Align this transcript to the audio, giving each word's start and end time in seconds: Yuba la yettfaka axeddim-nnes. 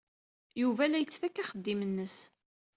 Yuba 0.61 0.83
la 0.89 0.99
yettfaka 0.99 1.39
axeddim-nnes. 1.43 2.17